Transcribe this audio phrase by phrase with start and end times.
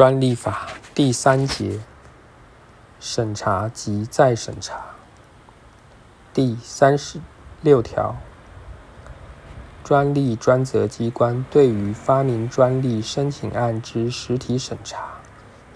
[0.00, 1.78] 专利法第三节
[2.98, 4.82] 审查及再审查
[6.32, 7.20] 第三十
[7.60, 8.16] 六条，
[9.84, 15.18] 专利专责机关对于发明专利申请案之实体审查，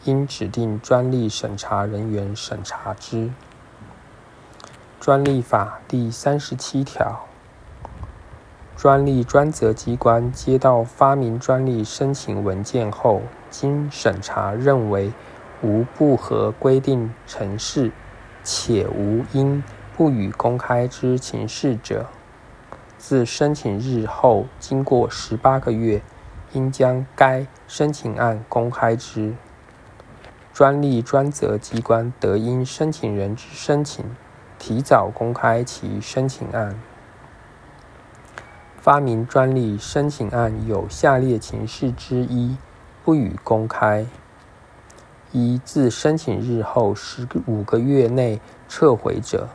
[0.05, 3.31] 应指定专利审查人员审查之。
[4.99, 7.27] 专利法第三十七条。
[8.85, 15.11] 专利专责机关接到发明专利申请文件后，经审查认为
[15.63, 17.93] 无不合规定程式，
[18.43, 19.65] 且无因
[19.97, 22.09] 不予公开之情事者，
[22.99, 26.03] 自申请日后经过十八个月，
[26.53, 29.33] 应将该申请案公开之。
[30.53, 34.05] 专利专责机关得因申请人之申请，
[34.59, 36.79] 提早公开其申请案。
[38.85, 42.55] 发明专利申请案有下列情事之一，
[43.03, 44.05] 不予公开：
[45.33, 49.47] 一、自申请日后十五个月内撤回者；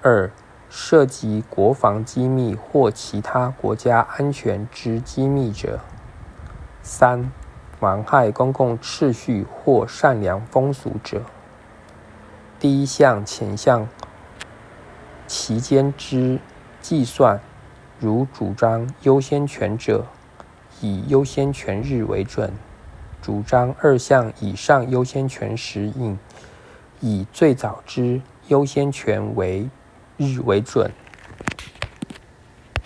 [0.00, 0.30] 二、
[0.70, 5.80] 涉及国防机密或其他国家安全之机密者；
[6.84, 7.32] 三、
[7.80, 11.22] 妨害公共秩序或善良风俗者。
[12.60, 13.88] 第一项前项
[15.26, 16.38] 期间之
[16.80, 17.40] 计算。
[18.00, 20.04] 如主张优先权者，
[20.80, 22.50] 以优先权日为准；
[23.22, 26.18] 主张二项以上优先权时，应
[27.00, 29.68] 以最早之优先权为
[30.16, 30.90] 日为准。